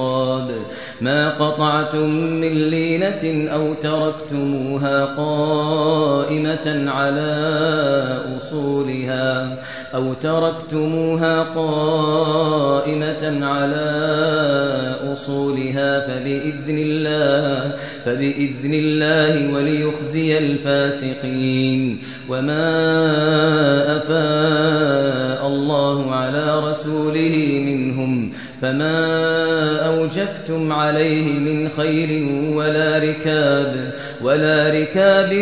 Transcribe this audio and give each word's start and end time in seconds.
العقاب. 0.00 0.50
ما 1.00 1.30
قطعتم 1.30 2.10
من 2.10 2.70
لينة 2.70 3.50
أو 3.50 3.74
تركتموها 3.74 5.04
قائمة 5.04 6.90
على 6.90 7.32
أصولها 8.36 9.58
أو 9.94 10.14
تركتموها 10.14 11.42
قائمة 11.42 13.24
على 13.46 13.90
أصولها 15.12 16.00
فبإذن 16.00 16.78
الله 16.78 17.76
فبإذن 18.04 18.74
الله 18.74 19.54
وليخزي 19.54 20.38
الفاسقين. 20.38 22.02
وما 22.28 22.70
أفاء 23.96 25.46
الله 25.46 26.14
على 26.14 26.60
رسوله 26.70 27.62
منهم 27.66 28.32
فما 28.62 29.49
أوجفتم 30.00 30.72
عليه 30.72 31.38
من 31.38 31.68
خير 31.76 32.28
ولا 32.54 32.98
ركاب 32.98 33.92
ولا 34.22 34.70
ركاب 34.70 35.32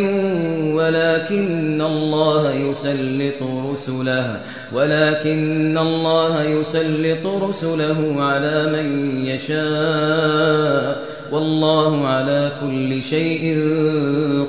ولكن 0.74 1.82
الله 1.82 2.52
يسلط 2.52 3.42
رسله 3.72 4.40
ولكن 4.72 5.78
الله 5.78 6.42
يسلط 6.42 7.26
رسله 7.26 8.22
على 8.22 8.66
من 8.72 9.16
يشاء 9.26 10.98
والله 11.32 12.06
على 12.06 12.52
كل 12.60 13.02
شيء 13.02 13.58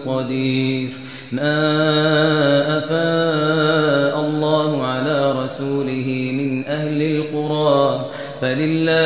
قدير. 0.06 0.90
ما 1.31 2.78
أفاء 2.78 4.20
الله 4.20 4.84
على 4.86 5.31
رسوله 5.31 6.31
من 6.34 6.66
أهل 6.66 7.02
القرى 7.02 8.09
فلله 8.41 8.99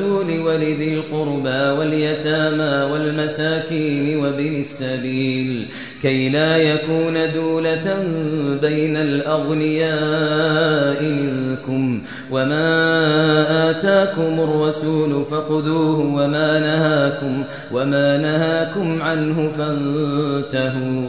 وللرسول 0.00 0.40
ولذي 0.46 0.94
القربى 0.94 1.78
واليتامى 1.78 2.92
والمساكين 2.92 4.18
وابن 4.18 4.60
السبيل 4.60 5.66
كي 6.02 6.28
لا 6.28 6.56
يكون 6.56 7.32
دولة 7.34 8.02
بين 8.62 8.96
الأغنياء 8.96 9.94
منكم 11.02 12.02
وما 12.30 13.70
آتاكم 13.70 14.40
الرسول 14.40 15.24
فخذوه 15.24 15.98
وما 15.98 16.58
نهاكم 16.58 17.44
وما 17.72 18.16
نهاكم 18.16 19.02
عنه 19.02 19.50
فانتهوا 19.58 21.08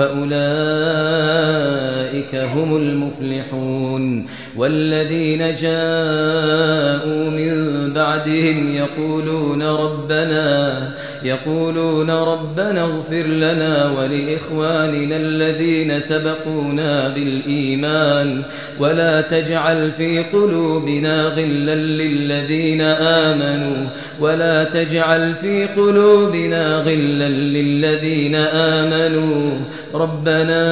فأولئك 0.00 0.30
هم 2.34 2.76
المفلحون 2.76 4.26
والذين 4.56 5.38
جاءوا 5.38 7.30
من 7.30 7.70
بعدهم 7.92 8.74
يقولون 8.74 9.62
ربنا 9.62 10.90
يقولون 11.22 12.10
ربنا 12.10 12.82
اغفر 12.84 13.26
لنا 13.26 13.90
ولإخواننا 13.98 15.16
الذين 15.16 16.00
سبقونا 16.00 17.08
بالإيمان 17.08 18.42
ولا 18.78 19.20
تجعل 19.20 19.90
في 19.90 20.22
قلوبنا 20.22 21.22
غلا 21.22 21.74
للذين 21.74 22.80
آمنوا 22.80 23.86
ولا 24.20 24.64
تجعل 24.64 25.34
في 25.34 25.66
قلوبنا 25.66 26.76
غلا 26.76 27.28
للذين 27.28 28.34
آمنوا 28.34 29.52
ربنا 29.94 30.62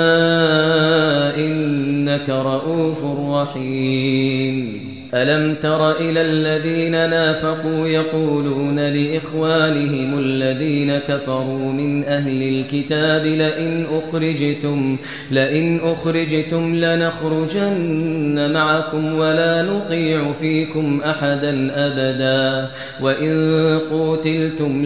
إنك 1.37 2.31
رؤوف 2.31 3.05
رحيم. 3.31 4.88
ألم 5.15 5.55
تر 5.55 5.91
إلى 5.91 6.21
الذين 6.21 6.93
نافقوا 6.93 7.87
يقولون 7.87 8.79
لإخوانهم 8.79 10.19
الذين 10.19 10.99
كفروا 10.99 11.73
من 11.73 12.05
أهل 12.05 12.43
الكتاب 12.43 13.27
لئن 13.27 13.87
أخرجتم 13.91 14.97
لئن 15.31 15.81
أخرجتم 15.85 16.75
لنخرجن 16.77 18.53
معكم 18.53 19.15
ولا 19.15 19.63
نطيع 19.63 20.33
فيكم 20.41 21.01
أحدا 21.05 21.71
أبدا 21.75 22.71
وإن 23.03 23.79
قوتلتم 23.91 24.85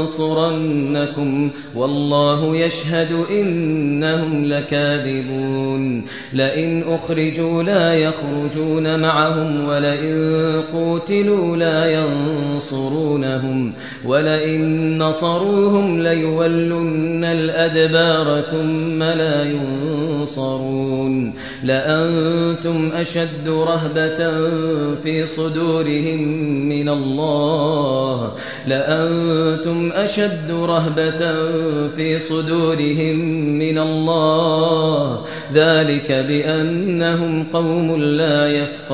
لننصرنكم 0.00 1.50
والله 1.74 2.56
يشهد 2.56 3.24
إنهم 3.30 4.44
لكاذبون 4.44 6.04
لئن 6.32 6.84
أخرجوا 6.88 7.62
لا 7.62 7.94
يخرجون 7.94 9.03
معهم 9.04 9.68
ولئن 9.68 10.62
قوتلوا 10.72 11.56
لا 11.56 12.00
ينصرونهم 12.00 13.72
ولئن 14.04 14.98
نصروهم 14.98 16.02
ليولن 16.02 17.24
الأدبار 17.24 18.42
ثم 18.42 19.02
لا 19.02 19.44
ينصرون 19.44 21.34
لأنتم 21.64 22.90
أشد 22.94 23.48
رهبة 23.48 24.16
في 25.02 25.26
صدورهم 25.26 26.22
من 26.68 26.88
الله 26.88 28.32
لأنتم 28.66 29.92
أشد 29.94 30.50
رهبة 30.50 31.18
في 31.96 32.18
صدورهم 32.18 33.16
من 33.58 33.78
الله 33.78 35.24
ذلك 35.54 36.12
بأنهم 36.12 37.46
قوم 37.52 37.96
لا 37.96 38.48
يفقهون 38.48 38.93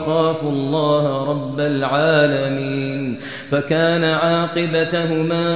إني 0.00 0.06
أخاف 0.06 0.42
الله 0.42 1.30
رب 1.30 1.60
العالمين 1.60 3.18
فكان 3.50 4.04
عاقبتهما 4.04 5.48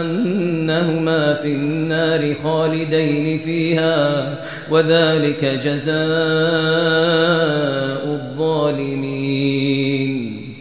أنهما 0.00 1.34
في 1.34 1.54
النار 1.54 2.34
خالدين 2.44 3.38
فيها 3.38 4.34
وذلك 4.70 5.44
جزاء 5.44 5.92
الظالمين. 8.14 9.52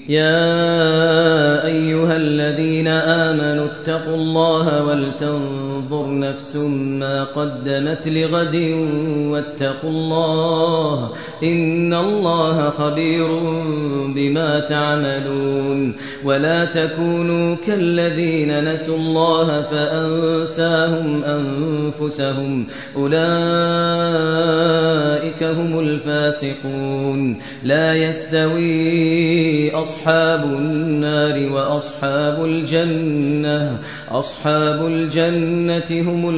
يا 0.10 1.66
أيها 1.66 2.18
الذين 2.18 2.88
آمنوا 2.88 3.66
اتقوا 3.66 4.16
الله 4.16 4.84
ولتنظر 4.84 5.61
نفس 6.24 6.56
ما 7.02 7.24
قدمت 7.24 8.08
لغد 8.08 8.56
واتقوا 9.32 9.90
الله 9.90 11.10
إن 11.44 11.94
الله 11.94 12.70
خبير 12.70 13.28
بما 14.16 14.60
تعملون 14.60 15.94
ولا 16.24 16.66
تكونوا 16.66 17.56
كالذين 17.68 18.74
نسوا 18.74 18.98
الله 18.98 19.62
فأنساهم 19.62 21.24
أنفسهم 21.24 22.66
أولئك 22.96 23.22
هم 25.44 25.80
الفاسقون 25.80 27.42
لا 27.64 27.96
يستوي 27.96 29.21
أصحاب 29.82 30.44
النار 30.44 31.52
وأصحاب 31.54 32.46
الجنة 32.46 33.78
أصحاب 34.12 34.88
الجنة 34.88 36.12
هم 36.12 36.30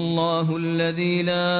الله 0.00 0.46
الذي 0.56 1.22
لا 1.22 1.50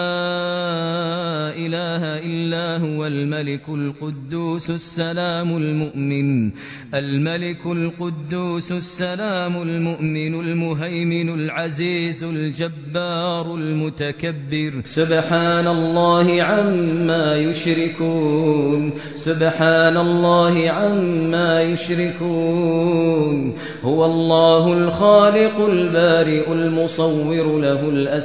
إله 1.65 2.03
إلا 2.31 2.67
هو 2.87 3.07
الملك 3.07 3.69
القدوس 3.69 4.71
السلام 4.71 5.57
المؤمن 5.57 6.51
الملك 6.95 7.67
القدوس 7.67 8.73
السلام 8.73 9.63
المؤمن 9.63 10.35
المهيمن 10.45 11.29
العزيز 11.41 12.25
الجبار 12.25 13.55
المتكبر. 13.55 14.73
سبحان 14.87 15.67
الله 15.67 16.43
عما 16.43 17.37
يشركون 17.37 18.83
سبحان 19.17 19.97
الله 19.97 20.71
عما 20.71 21.63
يشركون 21.63 23.37
هو 23.85 24.05
الله 24.05 24.73
الخالق 24.73 25.57
البارئ 25.69 26.53
المصور 26.53 27.61
له 27.67 27.81